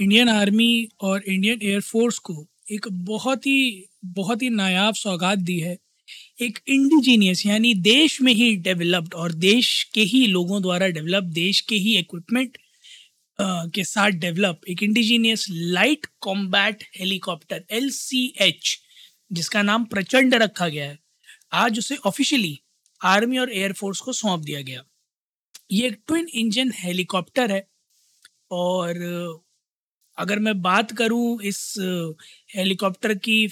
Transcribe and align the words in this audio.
Indian 0.00 0.28
army 0.28 0.88
और 1.00 1.22
Indian 1.22 1.58
air force 1.62 2.18
को 2.18 2.34
एक 2.72 2.86
बहुत 3.06 3.46
ही 3.46 3.84
बहुत 4.04 4.42
ही 4.42 4.48
नायाब 4.50 4.94
सौगात 4.94 5.38
दी 5.38 5.58
है। 5.60 5.76
एक 6.42 6.58
इंडिजीनियस 6.68 7.44
यानी 7.46 7.72
देश 7.74 8.20
में 8.22 8.32
ही 8.32 8.54
डेवलप्ड 8.58 9.14
और 9.14 9.32
देश 9.32 9.82
के 9.94 10.00
ही 10.02 10.26
लोगों 10.26 10.60
द्वारा 10.62 10.88
डेवलप 10.88 11.24
देश 11.34 11.60
के 11.60 11.76
ही 11.76 11.96
इक्विपमेंट 11.98 12.56
के 13.74 13.84
साथ 13.84 14.10
डेवलप 14.20 14.60
एक 14.68 14.82
indigenous 14.82 15.46
light 15.50 16.06
combat 16.20 16.84
helicopter 16.96 17.64
LCH 17.70 18.76
जिसका 19.30 19.62
नाम 19.62 19.84
प्रचंड 19.84 20.34
रखा 20.34 20.68
गया 20.68 20.88
है। 20.88 20.98
आज 21.52 21.78
उसे 21.78 21.96
ऑफिशियली 22.06 22.58
आर्मी 23.00 23.38
और 23.38 23.52
एयरफोर्स 23.52 24.00
को 24.00 24.12
सौंप 24.12 24.40
दिया 24.40 24.60
गया। 24.62 24.82
ये 25.72 25.86
एक 25.88 25.98
ट्विन 26.06 26.28
इंजन 26.34 26.72
हेलीकॉप्टर 26.76 27.52
है 27.52 27.66
और 28.52 28.94
अगर 30.18 30.38
मैं 30.38 30.60
बात 30.62 30.92
करूँ 30.92 31.40
इस 31.42 31.74
हेलीकॉप्टर 32.56 33.14
की 33.18 33.46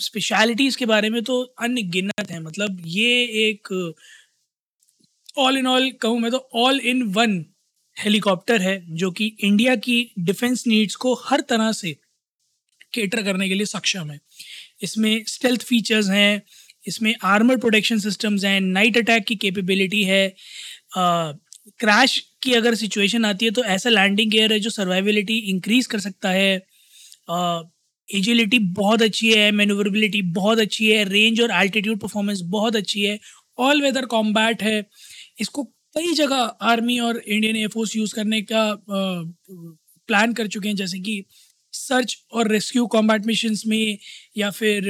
स्पेशलिटीज़ 0.00 0.76
के 0.78 0.86
बारे 0.86 1.10
में 1.10 1.22
तो 1.24 1.40
अनगिनत 1.60 2.30
है। 2.30 2.40
मतलब 2.40 2.82
ये 2.86 3.22
एक 3.48 3.72
ऑल 5.38 5.58
इन 5.58 5.66
ऑल 5.66 5.90
कहूँ 6.02 6.18
मैं 6.20 6.30
तो 6.30 6.48
ऑल 6.56 6.80
इन 6.80 7.02
वन 7.12 7.44
हेलीकॉप्टर 7.96 8.60
है, 8.60 8.82
जो 8.90 9.10
कि 9.10 9.26
इंडिया 9.40 9.74
की 9.76 10.10
डिफेंस 10.20 10.66
नीड्स 10.66 10.94
को 10.96 11.14
हर 11.24 11.40
तरह 11.40 11.72
से 11.72 11.92
केटर 12.94 13.22
करने 13.22 13.48
के 13.48 13.54
लिए 13.54 13.66
सक्षम 13.66 14.10
है। 14.10 14.20
इसमें 14.82 15.24
स्टेल्थ 15.26 15.62
फीचर्स 15.62 16.08
हैं, 16.10 16.42
इसमें 16.86 17.14
आर्मर 17.24 17.56
प्रोटेक्शन 17.56 17.98
सिस्टम्स 17.98 18.44
हैं 18.44 18.60
नाइट 18.60 18.98
अटैक 18.98 19.24
की 19.24 19.36
कैपेबिलिटी 19.36 20.02
है 20.04 20.28
क्रैश 21.80 22.18
की 22.42 22.52
अगर 22.54 22.74
सिचुएशन 22.74 23.24
आती 23.24 23.44
है 23.44 23.50
तो 23.50 23.64
ऐसा 23.66 23.90
लैंडिंग 23.90 24.30
गेयर 24.30 24.52
है 24.52 24.58
जो 24.60 24.70
सर्वाइबिलिटी 24.70 25.38
इंक्रीज 25.50 25.86
कर 25.86 26.00
सकता 26.00 26.30
है। 26.30 26.54
एजिलिटी 28.08 28.58
बहुत 28.74 29.02
अच्छी 29.02 29.32
है 29.32 29.50
मैनूवरेबिलिटी 29.52 30.22
बहुत 30.34 30.58
अच्छी 30.58 30.90
है 30.90 31.02
रेंज 31.04 31.40
और 31.40 31.50
एल्टीट्यूड 31.54 31.98
परफॉर्मेंस 32.00 32.40
बहुत 32.46 32.76
अच्छी 32.76 33.02
है 33.02 33.18
ऑल 33.58 33.82
वेदर 33.82 34.04
कॉम्बैट 34.06 34.62
है। 34.62 34.84
इसको 35.40 35.64
कई 35.96 36.12
जगह 36.14 36.36
आर्मी 36.62 36.98
और 37.00 37.16
इंडियन 37.18 37.56
एयरफोर्स 37.56 37.96
यूज़ 37.96 38.14
करने 38.14 38.40
का 38.42 38.64
प्लान 38.88 40.32
कर 40.32 40.46
चुके 40.46 40.68
हैं, 40.68 40.76
जैसे 40.76 40.98
कि 40.98 41.24
सर्च 41.74 42.16
और 42.32 42.48
रेस्क्यू 42.48 42.86
कॉम्बैट 42.86 43.26
मिशन 43.26 43.56
में 43.66 43.98
या 44.38 44.50
फिर 44.50 44.86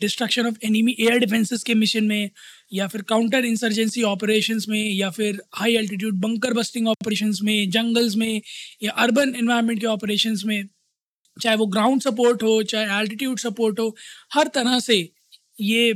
destruction 0.00 0.46
of 0.46 0.56
enemy 0.64 0.96
air 1.00 1.18
defences 1.18 1.62
के 1.62 1.74
मिशन 1.74 2.04
में। 2.04 2.30
या 2.72 2.86
फिर 2.88 3.02
काउंटर 3.02 3.44
इंसर्जेंसी 3.44 4.02
ऑपरेशंस 4.04 4.66
में, 4.68 4.82
या 4.84 5.10
फिर 5.10 5.40
high 5.54 5.76
altitude 5.76 6.20
bunker 6.20 6.52
busting 6.54 6.88
operations 6.88 7.40
में 7.44 7.70
जंगल्स 7.70 8.16
में, 8.16 8.40
या 8.82 8.92
अर्बन 8.94 9.34
इन्वायरमेंट 9.36 9.80
के 9.80 9.86
ऑपरेशंस 9.88 10.42
में, 10.46 10.62
चाहे 11.36 11.56
वो 11.56 11.66
ग्राउंड 11.68 12.02
सपोर्ट 12.02 12.42
हो, 12.42 12.62
चाहे 12.64 13.00
एल्टीट्यूड 13.00 13.38
सपोर्ट 13.38 13.80
हो, 13.80 13.94
हर 14.34 14.48
तरह 14.54 14.78
से 14.80 15.08
ये 15.60 15.88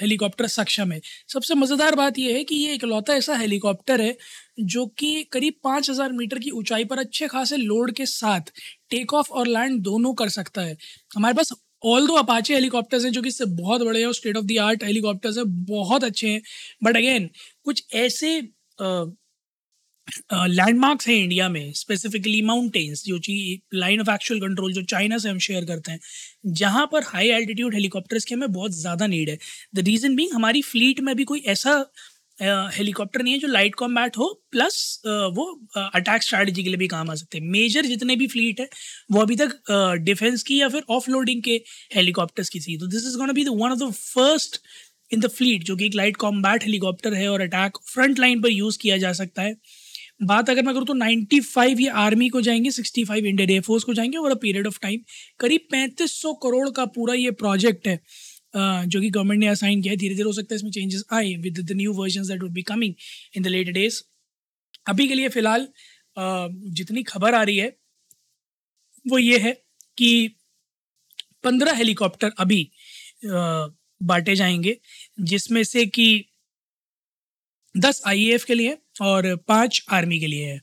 हेलीकॉप्टर 0.00 0.46
सक्षम 0.48 0.92
है। 0.92 1.00
सबसे 1.28 1.54
मज़ेदार 1.54 1.94
बात 1.94 2.18
यह 2.18 2.34
है 2.36 2.44
कि 2.44 2.54
ये 2.56 2.74
इकलौता 2.74 3.14
ऐसा 3.14 3.36
हेलीकॉप्टर 3.36 4.00
है, 4.00 4.16
जो 4.60 4.86
कि 4.98 5.22
करीब 5.32 5.54
पाँच 5.64 5.90
हज़ार 5.90 6.12
मीटर 6.12 6.38
की 6.38 6.50
ऊंचाई 6.52 6.84
पर 6.84 6.98
अच्छे 6.98 7.26
खासे 7.28 7.56
लोड 7.56 7.92
के 7.92 8.06
साथ 8.06 8.52
टेक 8.90 9.14
ऑफ़ 9.14 9.30
और 9.30 9.46
लैंड 9.48 9.80
दोनों 9.82 10.12
कर 10.14 10.28
सकता 10.30 10.62
है। 10.62 10.76
हमारे 11.16 11.34
पास 11.34 11.52
ऑल 11.82 12.06
दो 12.06 12.14
अपाचे 12.16 12.54
हेलीकॉप्टर्स 12.54 13.04
हैं 13.04 13.12
जो 13.12 13.22
कि 13.22 13.28
इससे 13.28 13.44
बहुत 13.56 13.82
बड़े 13.82 13.98
हैं 14.00 14.06
और 14.06 14.14
state 14.14 14.36
of 14.36 14.44
the 14.46 14.58
art 14.60 14.84
helicopters 14.84 15.36
हैं 15.38 15.46
बहुत 15.66 16.04
अच्छे 16.04 16.28
हैं। 16.28 16.40
बट 16.84 16.96
अगेन 16.96 17.30
कुछ 17.64 17.84
ऐसे 17.96 18.40
लैंडमार्क्स 20.32 21.04
uh, 21.04 21.10
हैं 21.10 21.16
इंडिया 21.16 21.48
में 21.48 21.72
स्पेसिफिकली 21.74 22.40
माउंटेन्स 22.42 23.02
जो 23.04 23.18
कि 23.20 23.60
लाइन 23.74 24.00
ऑफ़ 24.00 24.10
एक्चुअल 24.10 24.40
कंट्रोल 24.40 24.72
जो 24.72 24.82
चाइना 24.84 25.18
से 25.18 25.28
हम 25.28 25.38
शेयर 25.40 25.64
करते 25.64 25.92
हैं 25.92 25.98
जहाँ 26.54 26.86
पर 26.92 27.02
हाई 27.04 27.28
एल्टीट्यूड 27.30 27.74
हेलीकॉप्टर्स 27.74 28.24
की 28.24 28.34
हमें 28.34 28.52
बहुत 28.52 28.72
ज़्यादा 28.72 29.06
नीड 29.06 29.30
है। 29.30 29.38
द 29.74 29.84
रीज़न 29.88 30.16
बींग 30.16 30.32
हमारी 30.34 30.62
फ्लीट 30.62 31.00
में 31.00 31.14
भी 31.16 31.24
कोई 31.24 31.40
ऐसा 31.48 31.74
हेलीकॉप्टर 32.38 33.22
नहीं 33.22 33.32
है 33.34 33.38
जो 33.40 33.48
लाइट 33.48 33.74
कॉम्बैट 33.74 34.16
हो 34.18 34.28
प्लस 34.52 35.02
वो 35.06 35.44
अटैक 35.78 36.22
स्ट्रैटेजी 36.22 36.62
के 36.62 36.68
लिए 36.68 36.78
भी 36.78 36.88
काम 36.88 37.10
आ 37.10 37.14
सकते 37.14 37.38
हैं। 37.38 37.44
मेजर 37.50 37.86
जितने 37.86 38.16
भी 38.16 38.26
फ्लीट 38.28 38.60
है, 38.60 38.68
वो 39.12 39.20
अभी 39.20 39.36
तक 39.36 39.58
डिफेंस 40.04 40.42
की 40.42 40.60
या 40.60 40.68
फिर 40.68 40.82
ऑफ़ 40.90 41.10
लोडिंग 41.10 41.42
के 41.42 41.60
हेलीकॉप्टर्स 41.96 42.48
की 42.48 42.60
थी। 42.60 42.76
तो 42.78 42.86
this 42.86 43.06
is 43.06 43.16
gonna 43.18 43.32
be 43.32 43.44
one 43.46 43.70
of 43.72 43.78
the 43.80 43.90
first 43.94 44.60
in 45.10 45.20
the 45.20 45.28
fleet 45.30 45.64
जो 45.64 45.76
कि 45.76 45.86
एक 45.86 45.94
लाइट 45.94 46.16
कॉम्बैट 46.16 46.64
हेलीकॉप्टर 46.64 47.14
है 47.14 47.28
और 47.30 47.40
अटैक 47.40 47.78
फ्रंट 47.86 48.18
लाइन 48.18 48.40
पर 48.42 48.50
यूज़ 48.50 48.78
किया 48.78 48.96
जा 48.98 49.12
सकता 49.14 49.42
है। 49.42 49.54
बात 50.24 50.50
अगर 50.50 50.62
मैं 50.62 50.74
करूँ 50.74 50.86
तो 50.86 50.94
95 50.94 51.80
ये 51.80 51.88
आर्मी 51.98 52.28
को 52.30 52.40
जाएँगे 52.42 52.70
65 52.72 53.26
इंडियन 53.26 53.50
एयरफोर्स 53.50 53.84
को 53.84 53.94
जाएँगे 53.94 54.18
over 54.18 54.30
a 54.30 54.34
period 54.42 54.66
of 54.66 54.78
time 54.82 55.00
करीब 55.40 55.60
पैंतीस 55.70 56.12
सौ 56.22 56.32
करोड़ 56.44 56.68
का 56.76 56.84
पूरा 56.94 57.14
ये 57.14 57.30
प्रोजेक्ट 57.42 57.88
है। 57.88 58.00
जो 58.56 59.00
कि 59.00 59.10
गवर्नमेंट 59.10 59.40
ने 59.40 59.46
असाइन 59.48 59.82
किया 59.82 59.92
है 59.92 59.96
धीरे 59.96 60.14
धीरे 60.14 60.26
हो 60.26 60.32
सकता 60.32 60.54
है 60.54 60.56
इसमें 60.56 60.70
चेंजेस 60.70 61.04
आए 61.12 61.34
with 61.42 61.60
the 61.60 61.76
new 61.76 61.92
version 61.92 62.22
that 62.28 62.42
would 62.42 62.52
be 62.52 62.62
coming 62.62 62.94
in 63.36 63.42
the 63.42 63.46
later 63.46 63.72
days 63.72 64.02
अभी 64.88 65.08
के 65.08 65.14
लिए 65.14 65.28
फ़िलहाल 65.28 65.68
जितनी 66.16 67.02
खबर 67.02 67.34
आ 67.34 67.42
रही 67.42 67.56
है, 67.56 67.68
वो 69.04 69.18
ये 69.18 69.38
है 69.38 69.52
कि 69.98 70.36
पंद्रह 71.44 71.74
हेलीकॉप्टर 71.76 72.30
अभी 72.38 72.68
बांटे 73.24 74.34
जाएँगे, 74.36 74.76
जिसमें 75.20 75.62
से 75.64 75.84
कि 75.86 76.24
दस 77.74 78.02
आई 78.06 78.38
के 78.46 78.54
लिए 78.54 78.76
और 79.02 79.34
पाँच 79.48 79.84
आर्मी 79.92 80.18
के 80.20 80.26
लिए 80.26 80.46
है। 80.46 80.60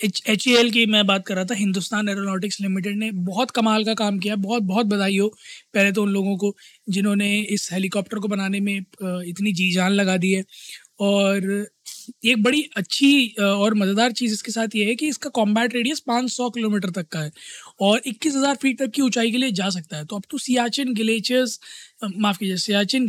एच 0.00 0.22
एच 0.28 0.44
की 0.72 0.84
मैं 0.86 1.06
बात 1.06 1.26
कर 1.26 1.34
रहा 1.34 1.44
था 1.44 1.54
हिंदुस्तान 1.54 2.08
एरोनॉटिक्स 2.08 2.60
लिमिटेड 2.60 2.96
ने 2.98 3.10
बहुत 3.12 3.50
कमाल 3.50 3.84
का 3.84 3.94
काम 3.94 4.18
किया 4.18 4.36
बहुत 4.38 4.62
बहुत 4.62 4.86
बधाई 4.86 5.18
हो 5.18 5.28
पहले 5.74 5.92
तो 5.92 6.02
उन 6.02 6.10
लोगों 6.12 6.36
को 6.36 6.54
जिन्होंने 6.88 7.36
इस 7.50 7.68
हेलीकॉप्टर 7.72 8.18
को 8.18 8.28
बनाने 8.28 8.60
में 8.60 8.76
इतनी 8.76 9.52
जी 9.52 9.70
जान 9.72 9.92
लगा 9.92 10.16
दी 10.16 10.32
है। 10.32 10.44
और 11.00 11.66
एक 12.24 12.42
बड़ी 12.42 12.62
अच्छी 12.76 13.28
और 13.40 13.74
मज़ेदार 13.74 14.12
चीज़ 14.12 14.32
इसके 14.34 14.52
साथ 14.52 14.76
ये 14.76 14.84
है 14.86 14.94
कि 14.94 15.08
इसका 15.08 15.30
कॉम्बैट 15.30 15.74
रेडियस 15.74 16.02
500 16.08 16.50
किलोमीटर 16.54 16.90
तक 16.92 17.08
का 17.12 17.20
है 17.20 17.30
और 17.80 18.02
21,000 18.06 18.56
फीट 18.56 18.78
तक 18.78 18.90
की 18.94 19.02
ऊंचाई 19.02 19.30
के 19.30 19.38
लिए 19.38 19.50
जा 19.52 19.68
सकता 19.70 19.96
है। 19.96 20.04
तो 20.06 20.16
अब 20.16 20.22
तो 20.30 20.38
सियाचिन 20.38 20.94
ग्लेशियर्स 20.94 21.58
माफ़ 22.18 22.38
कीजिए 22.38 22.56
सियाचिन 22.58 23.06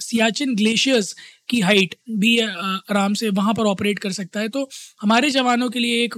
सियाचिन 0.00 0.54
ग्लेशियर्स 0.56 1.14
की 1.48 1.60
हाइट 1.60 1.94
भी 2.18 2.38
आराम 2.40 3.14
से 3.14 3.28
वहाँ 3.30 3.54
पर 3.54 3.66
ऑपरेट 3.66 3.98
कर 3.98 4.12
सकता 4.12 4.40
है। 4.40 4.48
तो 4.48 4.68
हमारे 5.02 5.30
जवानों 5.30 5.70
के 5.70 5.78
लिए 5.78 6.04
एक 6.04 6.14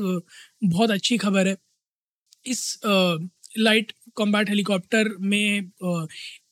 बहुत 0.64 0.90
अच्छी 0.90 1.16
खबर 1.18 1.48
है। 1.48 1.56
इस 2.46 2.80
लाइट 3.58 3.92
कॉम्बैट 4.16 4.48
हेलीकॉप्टर 4.50 5.08
में 5.20 5.70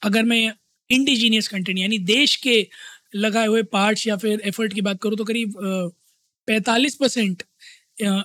अगर 0.02 0.22
मैं 0.22 0.52
इंडिजीनियस 0.90 1.48
कंटेंट 1.48 1.78
यानी 1.78 1.98
देश 1.98 2.36
के 2.36 2.66
लगाए 3.16 3.46
हुए 3.46 3.62
पार्ट्स 3.72 4.06
या 4.06 4.16
फिर 4.16 4.40
एफर्ट 4.44 4.74
की 4.74 4.80
बात 4.80 5.00
करूँ 5.02 5.16
तो 5.16 5.24
करीब 5.24 5.54
पैंतालीस 6.48 6.94
परसेंट 6.94 7.42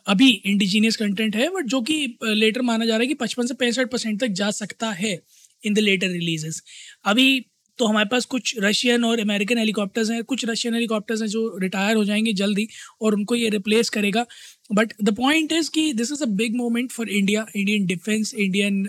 अभी 0.08 0.30
इंडिजीनियस 0.30 0.96
कंटेंट 0.96 1.36
है 1.36 1.50
बट 1.50 1.66
जो 1.66 1.82
कि 1.82 1.96
लेटर 2.24 2.62
माना 2.62 2.86
जा 2.86 2.94
रहा 2.94 3.02
है 3.02 3.08
कि 3.08 3.14
पचपन 3.14 3.48
से 3.48 3.54
पैंसठ 3.54 3.92
परसेंट 3.92 4.20
तक 4.22 4.28
जा 4.42 4.50
सकता 4.52 4.90
है 4.92 5.20
इन 5.64 5.74
द 5.74 5.80
लेटर 5.80 6.08
रिलीजेस 6.08 6.62
अभी 7.06 7.46
तो 7.80 7.86
हमारे 7.86 8.10
पास 8.10 8.25
कुछ 8.28 8.54
रशियन 8.60 9.04
और 9.06 9.20
अमेरिकन 9.20 9.58
हेलीकॉप्टर्स 9.58 10.10
हैं। 10.12 10.24
कुछ 10.25 10.46
रशियन 10.50 10.74
हेलीकॉप्टर्स 10.74 11.22
हैं 11.22 11.28
जो 11.30 11.48
रिटायर 11.62 11.96
हो 11.98 12.04
जाएँगे 12.06 12.34
जल्दी 12.36 12.68
और 13.02 13.16
उनको 13.16 13.36
ये 13.36 13.50
रिप्लेस 13.50 13.90
करेगा। 13.90 14.25
बट 14.70 14.94
द 15.04 15.16
पॉइंट 15.18 15.52
इज़ 15.54 15.70
कि 15.74 15.92
this 15.94 16.12
is 16.12 16.24
a 16.24 16.28
big 16.38 16.56
moment 16.58 16.92
for 16.92 17.10
India 17.12 17.46
Indian 17.56 17.86
defence 17.88 18.34
Indian 18.36 18.81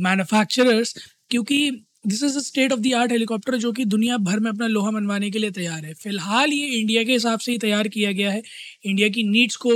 manufacturers 0.00 0.94
क्योंकि 1.30 1.70
this 2.06 2.22
is 2.22 2.36
a 2.38 2.40
state 2.42 2.72
of 2.72 2.80
the 2.80 2.92
art 2.94 3.12
helicopter 3.12 3.56
जो 3.58 3.72
कि 3.72 3.84
दुनिया 3.86 4.16
भर 4.20 4.40
में 4.40 4.50
अपना 4.50 4.66
लोहा 4.68 4.90
मनवाने 4.90 5.30
के 5.30 5.38
लिए 5.38 5.50
तैयार 5.52 5.84
है। 5.84 5.92
फ़िलहाल 5.94 6.52
ये 6.52 6.66
इंडिया 6.80 7.02
के 7.04 7.12
हिसाब 7.12 7.38
से 7.40 7.52
ही 7.52 7.58
तैयार 7.58 7.88
किया 7.88 8.12
गया 8.12 8.30
है। 8.32 8.42
इंडिया 8.84 9.08
की 9.08 9.22
नीड्स 9.30 9.56
को 9.58 9.72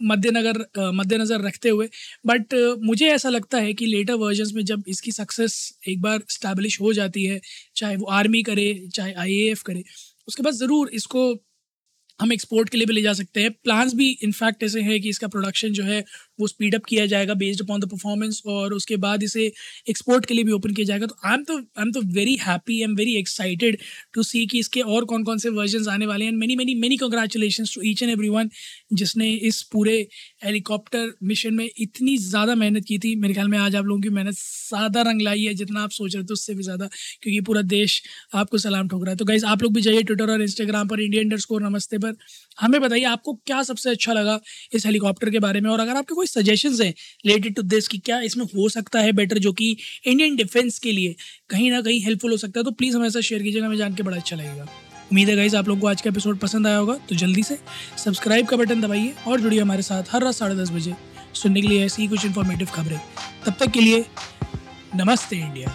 मद्देनजर 0.00 0.58
मद्देनज़र 0.94 1.40
रखते 1.42 1.68
हुए। 1.68 1.88
बट 2.26 2.54
मुझे 2.82 3.08
ऐसा 3.10 3.28
लगता 3.28 3.58
है 3.58 3.72
कि 3.74 3.86
लेटर 3.86 4.14
वर्जन्स 4.16 4.52
में 4.54 4.64
जब 4.64 4.84
इसकी 4.88 5.12
सक्सेस 5.12 5.58
एक 5.88 6.00
बार 6.02 6.22
स्टैब्लिश 6.30 6.80
हो 6.80 6.92
जाती 6.92 7.24
है, 7.24 7.40
चाहे 7.76 7.96
वो 7.96 8.06
आर्मी 8.12 8.42
करे, 8.42 8.88
चाहे 8.94 9.12
आईएएफ 9.14 9.62
करे, 9.62 9.84
उसके 10.28 10.42
बाद 10.42 10.54
ज़रूर 10.54 10.90
इसको 10.94 11.32
हम 12.20 12.32
एक्सपोर्ट 12.32 12.68
के 12.68 12.78
लिए 12.78 12.86
भी 12.86 12.92
ले 12.94 13.00
जा 13.02 13.12
सकते 13.12 13.40
हैं। 13.40 13.50
प्लान्स 13.64 13.94
भी 13.94 14.08
इनफैक्ट 14.24 14.62
ऐसे 14.62 14.80
हैं 14.82 15.00
कि 15.00 15.08
इसका 15.08 15.28
प्रोडक्शन 15.28 15.72
जो 15.72 15.82
है 15.84 16.04
वो 16.38 16.46
स्पीड 16.48 16.74
अप 16.74 16.84
किया 16.84 17.06
जाएगा 17.06 17.34
बेस्ड 17.36 17.62
अपॉन 17.62 17.80
द 17.80 17.88
परफॉर्मेंस 17.90 18.42
और 18.46 18.74
उसके 18.74 18.96
बाद 18.98 19.22
इसे 19.22 19.50
एक्सपोर्ट 19.90 20.26
के 20.26 20.34
लिए 20.34 20.44
भी 20.44 20.52
ओपन 20.52 20.74
किया 20.74 20.86
जाएगा। 20.86 21.06
तो 21.06 21.16
आई 21.24 21.34
एम 21.34 21.44
तो 21.44 21.56
आई 21.56 21.82
एम 21.82 21.92
तो 21.92 22.00
very 22.14 22.34
happy 22.42 22.74
I 22.74 22.84
am 22.84 22.94
very 22.96 23.16
excited 23.18 23.78
to 24.14 24.22
see 24.24 24.46
कि 24.46 24.58
इसके 24.58 24.80
और 24.82 25.04
कौन 25.06 25.24
कौन 25.24 25.38
से 25.38 25.48
वर्जन 25.50 25.88
आने 25.90 26.06
वाले 26.06 26.24
हैं। 26.24 26.32
Many 26.34 26.56
many 26.56 26.74
many 26.76 26.96
congratulation 26.96 27.64
to 27.74 27.82
each 27.84 28.02
and 28.02 28.12
every 28.12 28.48
जिसने 28.94 29.30
इस 29.48 29.62
पूरे 29.72 29.96
हेलीकॉप्टर 30.44 31.12
मिशन 31.24 31.54
में 31.54 31.68
इतनी 31.78 32.16
ज़्यादा 32.18 32.54
मेहनत 32.56 32.84
की 32.84 32.98
थी। 32.98 33.14
मेरे 33.16 33.34
ख्याल 33.34 33.48
में 33.48 33.58
आज 33.58 33.76
आप 33.76 33.84
लोगों 33.84 34.00
की 34.00 34.08
मेहनत 34.10 34.34
ज़्यादा 34.34 35.02
रंग 35.02 35.20
लाई 35.22 35.44
है 35.44 35.54
जितना 35.54 35.82
आप 35.82 35.90
सोच 35.92 36.14
रहे 36.14 36.24
थे 36.24 36.32
उससे 36.32 36.54
भी 36.54 36.62
ज़्यादा, 36.62 36.86
क्योंकि 37.22 37.40
पूरा 37.42 37.62
देश 37.64 38.02
आपको 38.34 38.58
सलाम 38.58 38.88
ठोक 38.88 39.02
रहा 39.02 39.10
है। 39.10 39.16
तो 39.16 39.24
गाइज़ 39.24 39.44
आप 39.46 39.62
लोग 39.62 39.74
भी 39.74 39.80
जाइए 39.82 40.02
ट्विटर 40.02 40.30
और 40.30 40.42
इंस्टाग्राम 40.42 40.88
पर 40.88 41.00
इंडियन 41.00 41.24
इंडर 41.24 41.60
नमस्ते 41.62 41.98
पर। 41.98 42.14
हमें 42.58 42.80
बताइए 42.80 43.04
आपको 43.06 43.32
क्या 43.46 43.62
सबसे 43.62 43.90
अच्छा 43.90 44.12
लगा 44.12 44.38
इस 44.74 44.86
हेलीकॉप्टर 44.86 45.30
के 45.30 45.38
बारे 45.40 45.60
में? 45.60 45.70
और 45.70 45.80
अगर 45.80 45.96
आपके 45.96 46.14
कोई 46.14 46.25
सजेशन 46.26 46.82
है 46.82 46.88
रिलेटेड 47.26 47.54
टू 47.54 47.62
दिस 47.64 47.88
कि 47.88 47.98
क्या 47.98 48.20
इसमें 48.22 48.44
हो 48.46 48.68
सकता 48.68 49.00
है 49.00 49.12
बेटर 49.12 49.38
जो 49.38 49.52
कि 49.52 49.76
इंडियन 50.04 50.36
डिफेंस 50.36 50.78
के 50.78 50.92
लिए 50.92 51.14
कहीं 51.50 51.70
ना 51.70 51.80
कहीं 51.80 52.00
हेल्पफुल 52.02 52.30
हो 52.30 52.36
सकता 52.36 52.60
है। 52.60 52.64
तो 52.64 52.70
प्लीज़ 52.72 52.96
हमारे 52.96 53.10
साथ 53.10 53.20
शेयर 53.20 53.42
कीजिएगा, 53.42 53.66
हमें 53.66 53.76
जान 53.76 53.94
के 53.94 54.02
बड़ा 54.02 54.16
अच्छा 54.16 54.36
लगेगा। 54.36 54.68
उम्मीद 55.12 55.28
है 55.28 55.36
गाइज़ 55.36 55.56
आप 55.56 55.68
लोग 55.68 55.80
को 55.80 55.86
आज 55.86 56.00
का 56.00 56.10
एपिसोड 56.10 56.38
पसंद 56.38 56.66
आया 56.66 56.76
होगा 56.76 56.94
तो 57.08 57.16
जल्दी 57.16 57.42
से 57.42 57.58
सब्सक्राइब 58.04 58.46
का 58.46 58.56
बटन 58.56 58.80
दबाइए 58.80 59.14
और 59.26 59.40
जुड़िए 59.40 59.60
हमारे 59.60 59.82
साथ 59.82 60.12
हर 60.12 60.24
रात 60.24 60.34
साढ़े 60.34 60.56
दस 60.56 60.70
बजे 60.70 60.94
सुनने 61.34 61.62
के 61.62 61.68
लिए 61.68 61.84
ऐसी 61.84 62.02
ही 62.02 62.08
कुछ 62.08 62.24
इन्फॉर्मेटिव 62.24 62.68
खबरें। 62.74 63.00
तब 63.46 63.56
तक 63.60 63.70
के 63.70 63.80
लिए 63.80 64.04
नमस्ते 64.96 65.36
इंडिया 65.36 65.74